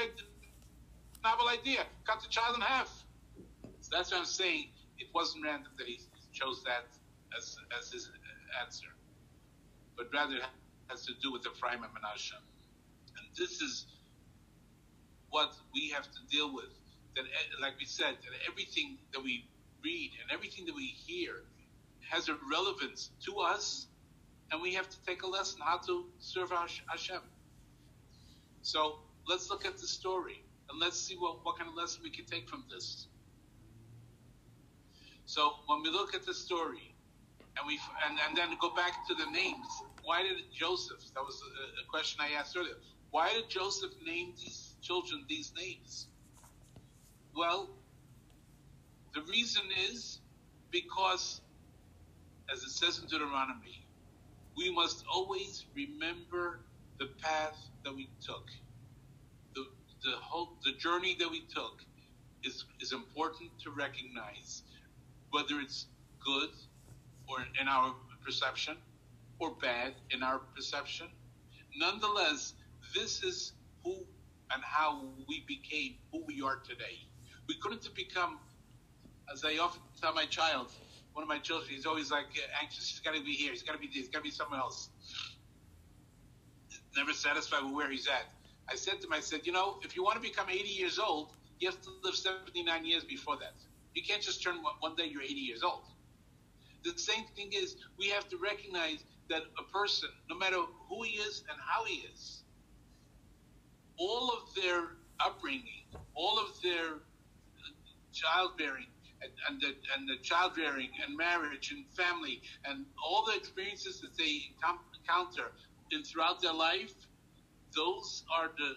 [1.22, 3.03] novel idea: cut the child in half.
[3.94, 4.70] That's what I'm saying.
[4.98, 6.00] It wasn't random that he
[6.32, 6.86] chose that
[7.38, 8.10] as, as his
[8.60, 8.88] answer,
[9.96, 10.42] but rather it
[10.88, 12.34] has to do with Ephraim and Manasseh.
[13.16, 13.86] And this is
[15.30, 16.74] what we have to deal with.
[17.14, 17.24] That,
[17.62, 19.44] like we said, that everything that we
[19.84, 21.44] read and everything that we hear
[22.10, 23.86] has a relevance to us,
[24.50, 27.20] and we have to take a lesson how to serve Hashem.
[28.62, 32.10] So let's look at the story and let's see what, what kind of lesson we
[32.10, 33.06] can take from this.
[35.26, 36.94] So when we look at the story,
[37.56, 39.66] and we and, and then go back to the names,
[40.02, 41.00] why did Joseph?
[41.14, 42.74] That was a, a question I asked earlier.
[43.10, 46.08] Why did Joseph name these children these names?
[47.36, 47.70] Well,
[49.14, 50.20] the reason is
[50.70, 51.40] because,
[52.52, 53.86] as it says in Deuteronomy,
[54.56, 56.60] we must always remember
[56.98, 58.46] the path that we took.
[59.54, 59.64] The,
[60.04, 61.82] the whole the journey that we took
[62.44, 64.62] is, is important to recognize
[65.34, 65.86] whether it's
[66.24, 66.50] good
[67.28, 67.92] or in our
[68.24, 68.76] perception
[69.40, 71.08] or bad in our perception.
[71.76, 72.52] Nonetheless,
[72.94, 73.96] this is who
[74.52, 76.96] and how we became who we are today.
[77.48, 78.38] We couldn't have become,
[79.32, 80.68] as I often tell my child,
[81.14, 82.88] one of my children, he's always like uh, anxious.
[82.88, 83.50] He's got to be here.
[83.50, 83.96] He's got to be this.
[83.96, 84.90] He's got to be somewhere else.
[86.96, 88.26] Never satisfied with where he's at.
[88.68, 91.00] I said to him, I said, you know, if you want to become 80 years
[91.00, 93.54] old, you have to live 79 years before that.
[93.94, 95.84] You can't just turn one, day you're 80 years old.
[96.84, 100.56] The same thing is we have to recognize that a person, no matter
[100.88, 102.42] who he is and how he is,
[103.98, 104.82] all of their
[105.24, 107.00] upbringing, all of their
[108.12, 108.86] childbearing,
[109.22, 114.16] and, and the, and the childbearing and marriage and family and all the experiences that
[114.18, 114.42] they
[114.98, 115.52] encounter
[115.92, 116.92] in throughout their life,
[117.74, 118.74] those are the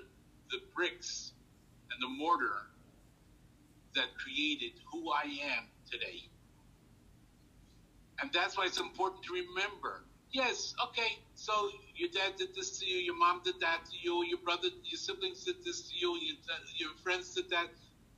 [0.51, 1.34] the bricks
[1.91, 2.67] and the mortar
[3.97, 5.23] that created who I
[5.57, 6.29] am today.
[8.21, 10.03] And that's why it's important to remember.
[10.31, 14.23] Yes, okay, so your dad did this to you, your mom did that to you,
[14.25, 16.36] your brother, your siblings did this to you, your,
[16.77, 17.67] your friends did that.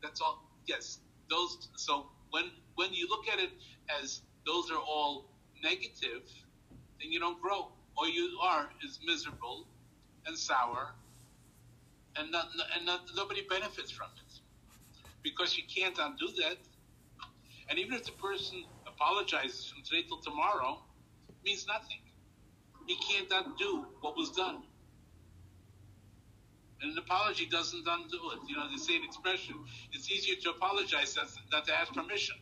[0.03, 0.43] That's all.
[0.65, 1.69] Yes, those.
[1.75, 3.51] So when when you look at it
[4.01, 5.25] as those are all
[5.63, 6.23] negative,
[6.99, 7.71] then you don't grow.
[7.97, 9.67] All you are is miserable
[10.25, 10.93] and sour,
[12.15, 14.38] and not, and not, nobody benefits from it
[15.23, 16.57] because you can't undo that.
[17.69, 20.79] And even if the person apologizes from today till tomorrow,
[21.29, 21.99] it means nothing.
[22.87, 24.63] He can't undo what was done.
[26.81, 28.39] And an apology doesn't undo it.
[28.47, 29.55] You know, they say an expression,
[29.91, 32.37] it's easier to apologize than to ask permission.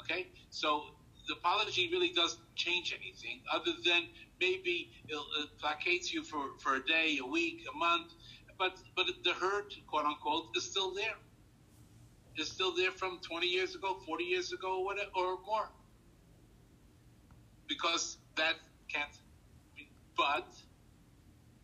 [0.00, 0.28] Okay?
[0.50, 0.84] So
[1.28, 4.08] the apology really doesn't change anything other than
[4.40, 8.12] maybe it, it placates you for, for a day, a week, a month,
[8.58, 11.16] but but the hurt, quote unquote, is still there.
[12.36, 15.68] It's still there from 20 years ago, 40 years ago, or, or more.
[17.68, 18.54] Because that
[18.88, 19.10] can't.
[19.76, 19.88] Be.
[20.16, 20.48] But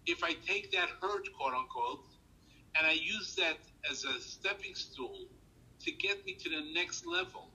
[0.06, 2.04] if I take that hurt, quote unquote,
[2.76, 3.58] and I use that
[3.90, 5.26] as a stepping stool
[5.84, 7.48] to get me to the next level,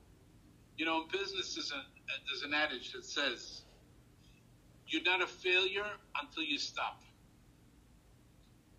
[0.78, 3.62] you know, in business, there's, there's an adage that says,
[4.88, 5.86] you're not a failure
[6.21, 7.02] until you stop.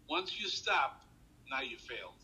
[0.09, 1.03] Once you stop,
[1.51, 2.24] now you failed.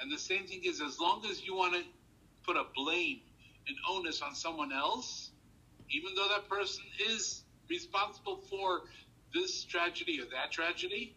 [0.00, 1.82] And the same thing is, as long as you want to
[2.44, 3.20] put a blame
[3.66, 5.30] and onus on someone else,
[5.90, 8.82] even though that person is responsible for
[9.34, 11.16] this tragedy or that tragedy,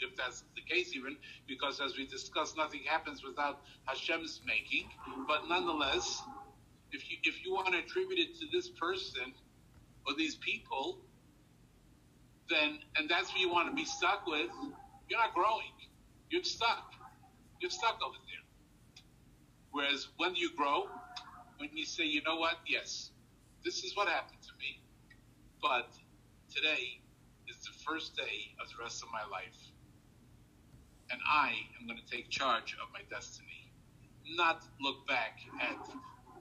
[0.00, 4.88] if that's the case, even because as we discussed, nothing happens without Hashem's making.
[5.28, 6.22] But nonetheless,
[6.90, 9.32] if you if you want to attribute it to this person
[10.06, 10.98] or these people,
[12.50, 14.50] then and that's what you want to be stuck with,
[15.08, 15.72] you're not growing.
[16.30, 16.92] You're stuck.
[17.62, 18.44] You're stuck over there.
[19.70, 20.88] Whereas when you grow,
[21.58, 23.12] when you say, you know what, yes,
[23.64, 24.82] this is what happened to me,
[25.62, 25.94] but
[26.52, 27.00] today
[27.48, 29.56] is the first day of the rest of my life
[31.12, 33.70] and I am going to take charge of my destiny,
[34.34, 35.76] not look back at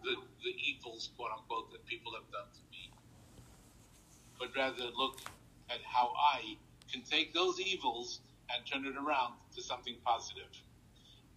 [0.04, 2.92] the, the evils, quote unquote, that people have done to me,
[4.40, 5.20] but rather look
[5.70, 6.58] at how I
[6.92, 10.50] can take those evils and turn it around to something positive.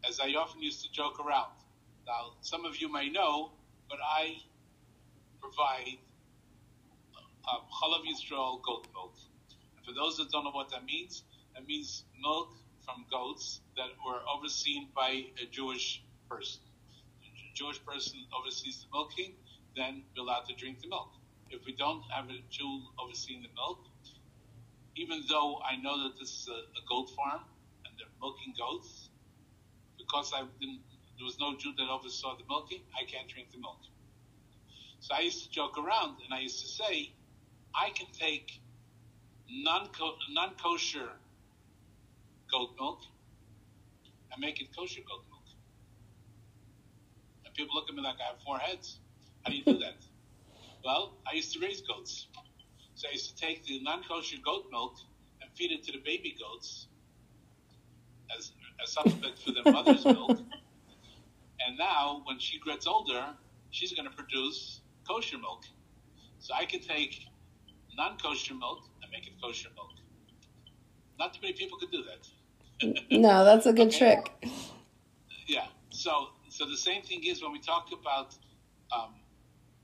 [0.09, 1.53] As I often used to joke around.
[2.07, 3.53] Now, some of you may know,
[3.89, 4.37] but I
[5.41, 5.99] provide
[7.49, 9.15] uh, Chalav Yisrael goat milk.
[9.77, 11.23] And for those that don't know what that means,
[11.55, 12.53] that means milk
[12.85, 16.61] from goats that were overseen by a Jewish person.
[17.23, 19.35] A Jewish person oversees the milking,
[19.77, 21.13] then we're allowed to drink the milk.
[21.51, 23.87] If we don't have a Jew overseeing the milk,
[24.97, 27.41] even though I know that this is a, a goat farm
[27.85, 29.04] and they're milking goats,
[30.15, 30.81] because I didn't,
[31.19, 33.81] there was no Jew that oversaw the milking, I can't drink the milk.
[35.01, 37.13] So I used to joke around and I used to say,
[37.75, 38.61] I can take
[39.51, 39.89] non
[40.63, 41.09] kosher
[42.51, 43.01] goat milk
[44.33, 45.43] and make it kosher goat milk.
[47.45, 48.99] And people look at me like I have four heads.
[49.43, 49.97] How do you do that?
[50.85, 52.29] well, I used to raise goats.
[52.95, 54.95] So I used to take the non kosher goat milk
[55.43, 56.87] and feed it to the baby goats
[58.39, 60.39] as a supplement for their mother's milk.
[61.67, 63.25] And now, when she gets older,
[63.71, 65.65] she's going to produce kosher milk.
[66.41, 67.27] So I can take
[67.97, 69.93] non kosher milk and make it kosher milk.
[71.19, 72.29] Not too many people could do that
[73.11, 73.99] no, that's a good okay.
[74.43, 74.51] trick.
[75.47, 75.67] Yeah.
[75.91, 78.37] So, so the same thing is when we talk about,
[78.95, 79.15] um,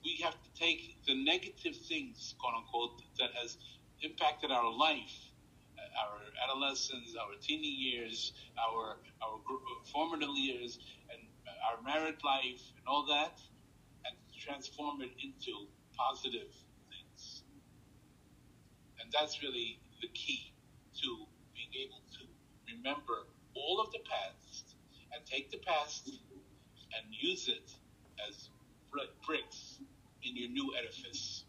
[0.04, 3.58] we have to take the negative things, quote unquote, that has
[4.02, 5.29] impacted our life,
[5.98, 9.38] our adolescence, our teeny years, our our
[9.92, 10.78] formative years,
[11.10, 13.40] and uh, our married life, and all that,
[14.06, 16.52] and transform it into positive
[16.90, 17.42] things.
[19.00, 20.52] And that's really the key
[21.02, 24.74] to being able to remember all of the past
[25.12, 27.70] and take the past and use it
[28.28, 28.48] as
[29.26, 29.78] bricks
[30.22, 31.39] in your new edifice.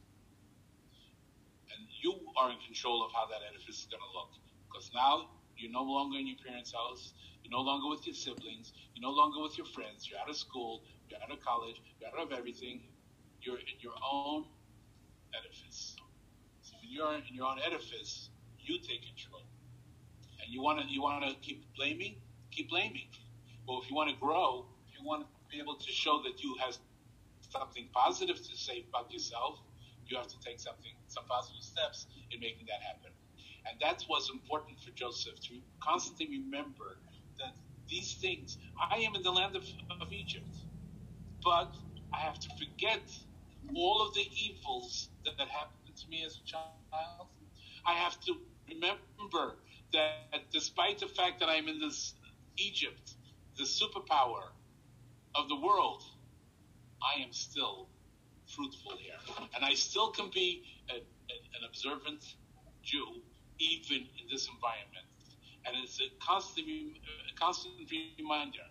[2.02, 4.34] You are in control of how that edifice is going to look.
[4.68, 7.14] Because now you're no longer in your parents' house.
[7.44, 8.74] You're no longer with your siblings.
[8.94, 10.10] You're no longer with your friends.
[10.10, 10.82] You're out of school.
[11.10, 11.82] You're out of college.
[12.00, 12.82] You're out of everything.
[13.42, 14.46] You're in your own
[15.38, 15.96] edifice.
[16.62, 18.30] So when you're in your own edifice,
[18.60, 19.44] you take control
[20.42, 22.16] and you want to you want to keep blaming,
[22.52, 23.08] keep blaming.
[23.68, 26.44] Well, if you want to grow, if you want to be able to show that
[26.44, 26.78] you have
[27.50, 29.60] something positive to say about yourself,
[30.12, 33.16] you have to take something some positive steps in making that happen.
[33.66, 37.00] And that's what's important for Joseph to constantly remember
[37.40, 37.56] that
[37.88, 38.58] these things.
[38.92, 39.64] I am in the land of,
[40.02, 40.56] of Egypt,
[41.44, 41.72] but
[42.14, 43.02] I have to forget
[43.76, 47.28] all of the evils that, that happened to me as a child.
[47.86, 48.36] I have to
[48.70, 49.56] remember
[49.94, 52.14] that despite the fact that I'm in this
[52.58, 53.16] Egypt,
[53.58, 54.52] the superpower
[55.36, 56.04] of the world,
[57.02, 57.88] I am still
[58.56, 59.20] fruitful here.
[59.56, 62.36] And I still can be a, a, an observant
[62.84, 63.22] Jew
[63.60, 65.06] even in this environment.
[65.66, 67.76] And it's a constant, a constant
[68.18, 68.66] reminder.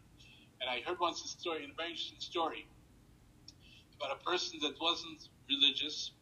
[0.61, 2.67] And I heard once a story, a very interesting story,
[3.97, 6.13] about a person that wasn't religious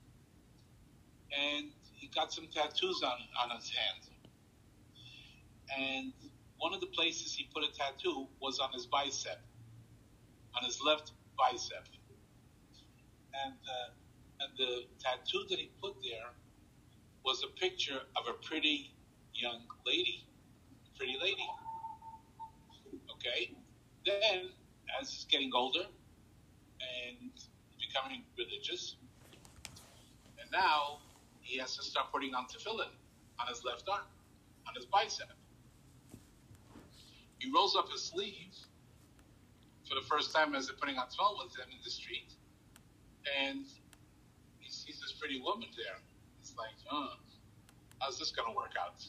[1.32, 4.02] and he got some tattoos on, on his hand.
[5.78, 6.12] And
[6.58, 9.40] one of the places he put a tattoo was on his bicep,
[10.56, 11.84] on his left bicep.
[13.44, 13.90] And, uh,
[14.40, 16.32] and the tattoo that he put there
[17.24, 18.94] was a picture of a pretty
[19.34, 20.24] young lady.
[20.96, 21.46] Pretty lady.
[23.12, 23.52] Okay?
[24.04, 24.50] Then,
[25.00, 25.84] as he's getting older
[26.80, 27.30] and
[27.78, 28.96] becoming religious,
[30.40, 30.98] and now
[31.40, 32.90] he has to start putting on tefillin
[33.40, 34.02] on his left arm,
[34.66, 35.28] on his bicep.
[37.38, 38.56] He rolls up his sleeve
[39.88, 42.32] for the first time as they're putting on tefillin with him in the street,
[43.46, 43.64] and
[44.58, 45.96] he sees this pretty woman there.
[46.40, 47.16] It's like, huh,
[48.00, 49.04] how's this going to work out?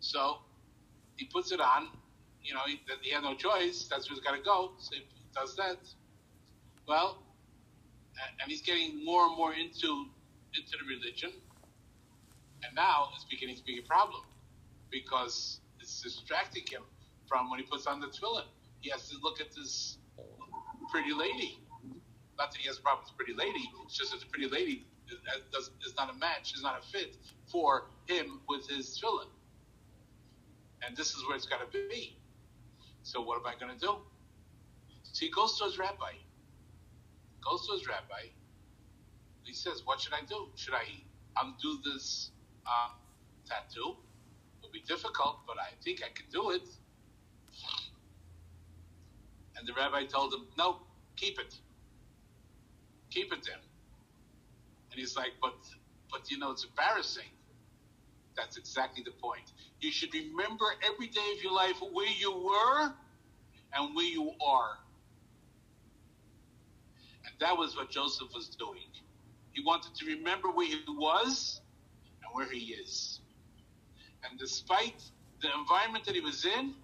[0.00, 0.38] So
[1.16, 1.88] he puts it on.
[2.42, 3.88] You know, he, he had no choice.
[3.90, 4.72] That's where he's got to go.
[4.78, 5.04] So he
[5.34, 5.78] does that.
[6.86, 7.18] Well,
[8.40, 10.06] and he's getting more and more into
[10.54, 11.30] into the religion,
[12.64, 14.22] and now it's beginning to be a problem
[14.90, 16.82] because it's distracting him
[17.28, 18.44] from when he puts on the tefillin.
[18.80, 19.98] He has to look at this
[20.90, 21.58] pretty lady.
[22.38, 23.68] Not that he has a problem with a pretty lady.
[23.84, 24.86] It's just that the pretty lady
[25.58, 27.16] is, is not a match, is not a fit
[27.46, 29.28] for him with his tefillin.
[30.86, 32.16] And this is where it's got to be.
[33.02, 33.96] So what am I going to do?
[35.02, 36.12] So he goes to his rabbi.
[37.42, 38.28] Goes to his rabbi
[39.48, 40.48] he says, "What should I do?
[40.56, 40.84] Should I
[41.42, 42.30] undo this
[42.66, 42.90] uh,
[43.48, 43.96] tattoo?
[44.58, 46.68] It'll be difficult, but I think I can do it."
[49.56, 50.82] And the rabbi told him, "No,
[51.16, 51.54] keep it.
[53.10, 53.54] Keep it there."
[54.90, 55.56] And he's like, "But,
[56.10, 57.30] but you know, it's embarrassing."
[58.36, 59.52] That's exactly the point.
[59.80, 62.92] You should remember every day of your life where you were
[63.74, 64.78] and where you are.
[67.26, 68.88] And that was what Joseph was doing.
[69.52, 71.60] He wanted to remember where he was
[72.22, 73.20] and where he is.
[74.28, 75.02] And despite
[75.42, 76.74] the environment that he was in,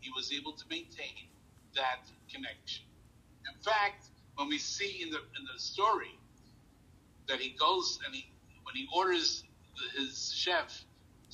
[0.00, 1.28] he was able to maintain
[1.74, 2.00] that
[2.32, 2.84] connection.
[3.46, 4.08] In fact,
[4.38, 6.18] when we see in the in the story
[7.28, 8.24] that he goes and he
[8.64, 9.44] when he orders
[9.98, 10.84] his chef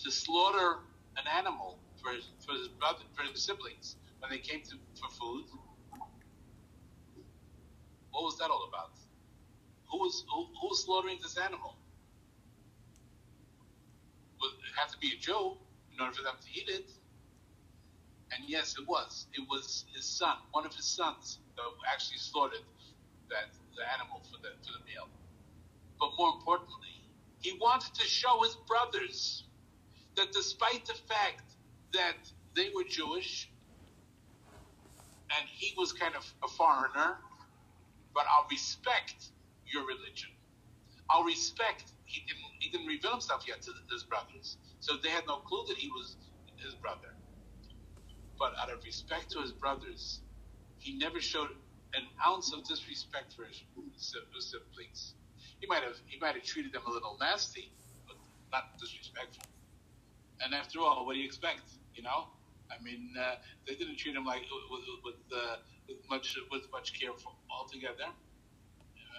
[0.03, 0.79] to slaughter
[1.19, 5.11] an animal for his, for his brother for his siblings when they came to for
[5.21, 5.45] food,
[8.13, 8.93] what was that all about?
[9.91, 11.77] Who was who, who was slaughtering this animal?
[14.41, 15.57] Well, it had to be a Jew
[15.95, 16.91] in order for them to eat it.
[18.33, 19.29] And yes, it was.
[19.35, 22.61] It was his son, one of his sons, that actually slaughtered
[23.31, 25.09] that the animal for the for the meal.
[26.01, 26.97] But more importantly,
[27.41, 29.45] he wanted to show his brothers
[30.17, 31.57] that despite the fact
[31.95, 32.19] that
[32.57, 33.51] they were Jewish
[35.39, 37.19] and he was kind of a foreigner,
[38.15, 39.33] but I'll respect
[39.67, 40.31] your religion.
[41.11, 41.85] I'll respect.
[42.05, 42.45] He didn't.
[42.61, 45.89] He didn't reveal himself yet to his brothers, so they had no clue that he
[45.89, 46.17] was
[46.65, 47.13] his brother.
[48.39, 50.23] But out of respect to his brothers,
[50.79, 51.49] he never showed
[51.97, 53.63] an ounce of disrespect for his
[54.41, 55.15] siblings.
[55.61, 57.73] He might have he might have treated them a little nasty,
[58.07, 58.17] but
[58.53, 59.47] not disrespectful.
[60.43, 61.63] And after all, what do you expect?
[61.95, 62.29] You know,
[62.71, 63.37] I mean, uh,
[63.67, 65.57] they didn't treat him like with with, uh,
[65.89, 68.09] with much with much care for, altogether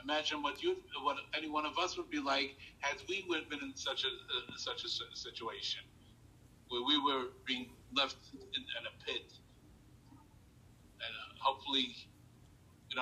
[0.06, 3.76] imagine what you, what any one of us would be like had we been in
[3.76, 5.82] such a uh, such a situation
[6.70, 9.34] where we were being left in, in a pit,
[11.02, 11.96] and uh, hopefully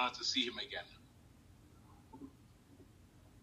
[0.02, 0.88] have to see him again.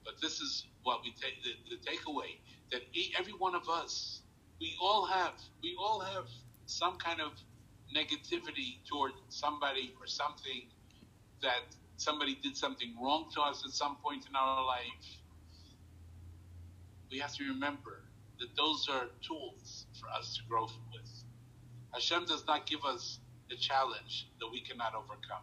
[0.04, 2.38] But this is what we take the, the takeaway
[2.72, 2.82] that
[3.18, 4.22] every one of us,
[4.60, 6.24] we all have, we all have
[6.66, 7.32] some kind of
[7.94, 10.68] negativity toward somebody or something
[11.42, 15.20] that somebody did something wrong to us at some point in our life,
[17.10, 18.02] we have to remember
[18.38, 21.24] that those are tools for us to grow with.
[21.92, 23.18] Hashem does not give us
[23.50, 25.42] a challenge that we cannot overcome.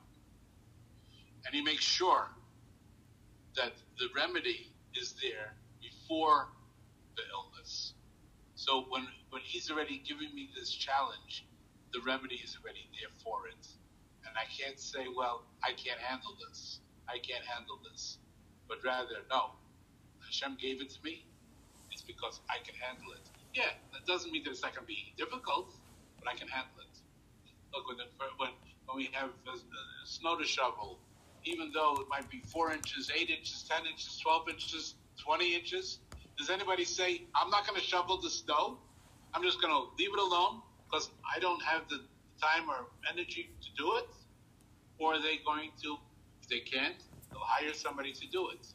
[1.48, 2.28] And He makes sure
[3.56, 6.50] that the remedy is there before
[7.16, 7.94] the illness.
[8.56, 11.46] So when, when He's already giving me this challenge,
[11.94, 13.66] the remedy is already there for it.
[14.28, 16.82] And I can't say, well, I can't handle this.
[17.08, 18.18] I can't handle this.
[18.68, 19.52] But rather, no.
[20.26, 21.24] Hashem gave it to me.
[21.92, 23.24] It's because I can handle it.
[23.54, 25.74] Yeah, that doesn't mean that it's not going to be difficult,
[26.20, 27.00] but I can handle it.
[27.74, 28.52] Look, when, the, when,
[28.86, 29.30] when we have
[30.04, 31.00] snow to shovel,
[31.48, 36.00] even though it might be four inches, eight inches, 10 inches, 12 inches, 20 inches,
[36.38, 38.78] does anybody say, I'm not going to shovel the snow?
[39.34, 42.02] I'm just going to leave it alone because I don't have the
[42.42, 44.10] time or energy to do it?
[45.00, 45.98] Or are they going to,
[46.42, 46.98] if they can't,
[47.32, 48.66] they'll hire somebody to do it?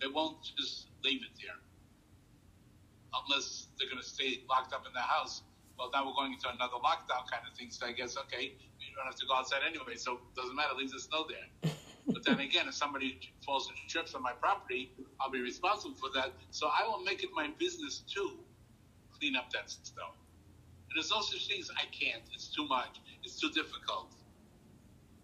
[0.00, 1.56] They won't just leave it there
[3.14, 5.42] unless they're going to stay locked up in the house.
[5.78, 7.70] Well, now we're going into another lockdown kind of thing.
[7.70, 8.54] So I guess, okay,
[8.94, 9.96] you don't have to go outside anyway.
[9.96, 10.74] So it doesn't matter.
[10.78, 11.72] Leave the snow there.
[12.06, 16.10] but then again, if somebody falls and trips on my property, I'll be responsible for
[16.14, 16.30] that.
[16.50, 18.38] So I will make it my business to
[19.18, 20.14] clean up that snow.
[20.88, 22.22] And there's no such thing as I can't.
[22.32, 23.00] It's too much.
[23.24, 24.14] It's too difficult.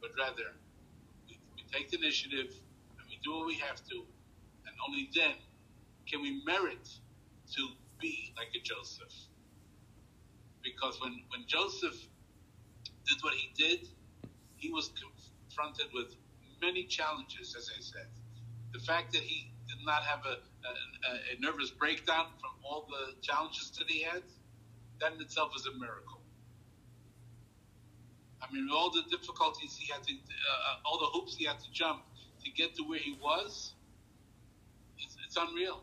[0.00, 0.50] But rather,
[1.28, 2.50] we, we take the initiative
[2.98, 4.02] and we do what we have to.
[4.66, 5.34] And only then
[6.08, 6.88] can we merit
[7.54, 7.68] to
[8.00, 9.14] be like a Joseph.
[10.64, 11.94] Because when, when Joseph
[13.10, 13.88] did what he did,
[14.56, 16.14] he was confronted with
[16.62, 18.06] many challenges, as I said.
[18.72, 23.20] The fact that he did not have a, a, a nervous breakdown from all the
[23.20, 24.22] challenges that he had,
[25.00, 26.20] that in itself is a miracle.
[28.42, 31.70] I mean, all the difficulties he had to, uh, all the hoops he had to
[31.72, 32.02] jump
[32.44, 33.74] to get to where he was,
[34.98, 35.82] it's, it's unreal.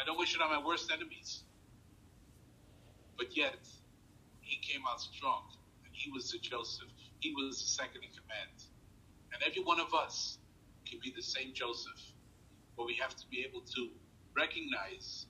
[0.00, 1.42] I don't wish it on my worst enemies.
[3.16, 3.58] But yet,
[4.40, 5.42] he came out strong.
[6.00, 6.88] He was the Joseph.
[7.18, 8.64] He was the second in command.
[9.34, 10.38] And every one of us
[10.88, 12.00] can be the same Joseph.
[12.74, 13.88] But we have to be able to
[14.34, 15.26] recognize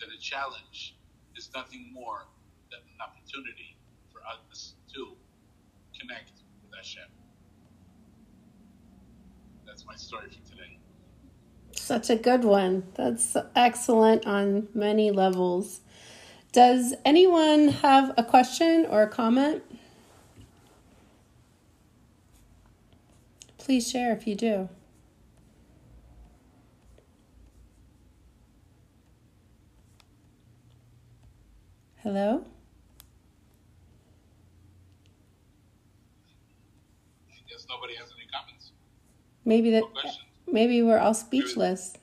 [0.00, 0.96] that a challenge
[1.36, 2.26] is nothing more
[2.72, 3.76] than an opportunity
[4.12, 5.12] for us to
[5.98, 6.32] connect
[6.64, 7.08] with Hashem.
[9.64, 10.78] That's my story for today.
[11.70, 12.82] Such a good one.
[12.96, 15.82] That's excellent on many levels.
[16.50, 19.62] Does anyone have a question or a comment?
[23.64, 24.68] Please share if you do.
[32.02, 32.44] Hello?
[37.26, 38.72] I guess nobody has any comments.
[39.46, 39.84] Maybe that
[40.46, 41.94] maybe we're all speechless.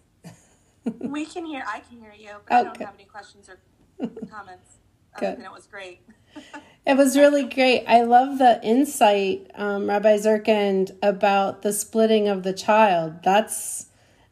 [1.00, 3.60] we can hear I can hear you, but I don't have any questions or
[4.32, 4.78] comments.
[5.20, 5.36] Good.
[5.36, 6.02] And it was great.
[6.86, 7.86] it was really great.
[7.86, 13.24] I love the insight, um, Rabbi Zirkind, about the splitting of the child.
[13.24, 13.88] That's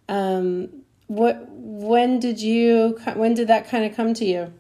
[0.08, 1.48] um, what.
[1.50, 3.00] When did you?
[3.14, 4.54] When did that kind of come to you?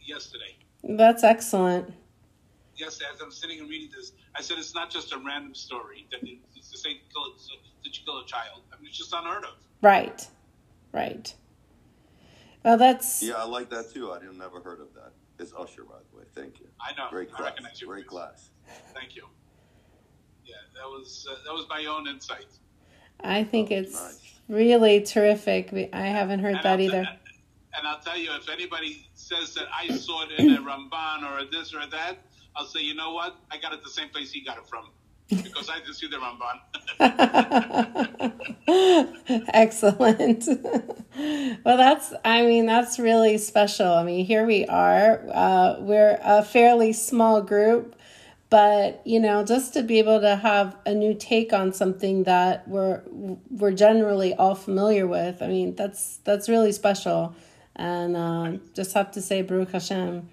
[0.00, 0.56] Yesterday.
[0.82, 1.92] That's excellent.
[2.76, 6.06] Yesterday, as I'm sitting and reading this, I said it's not just a random story
[6.10, 6.20] that
[6.56, 6.96] it's the same
[7.84, 8.62] that you kill a child.
[8.72, 9.54] I mean, it's just unheard of.
[9.80, 10.26] Right.
[10.92, 11.34] Right.
[12.64, 14.10] Well, that's yeah, I like that too.
[14.12, 15.12] I didn't never heard of that.
[15.38, 16.13] It's Usher, by the way.
[16.34, 16.66] Thank you.
[16.80, 17.08] I know.
[17.10, 17.50] Great I class.
[17.50, 17.86] recognize you.
[17.86, 18.50] Great class.
[18.94, 19.26] Thank you.
[20.44, 22.46] Yeah, that was uh, that was my own insight.
[23.20, 24.20] I think oh, it's nice.
[24.48, 25.72] really terrific.
[25.92, 27.08] I haven't heard and that I'll either.
[27.76, 31.38] and I'll tell you, if anybody says that I saw it in a Ramban or
[31.38, 32.18] a this or that,
[32.56, 33.36] I'll say, you know what?
[33.50, 34.90] I got it the same place he got it from
[35.28, 36.60] because I just see the Ramban.
[39.54, 40.46] Excellent.
[41.64, 43.92] well, that's, I mean, that's really special.
[43.92, 45.20] I mean, here we are.
[45.32, 47.96] Uh, we're a fairly small group,
[48.50, 52.68] but you know, just to be able to have a new take on something that
[52.68, 53.02] we're
[53.50, 55.42] we're generally all familiar with.
[55.42, 57.34] I mean, that's that's really special,
[57.74, 60.28] and uh, just have to say, Baruch Hashem.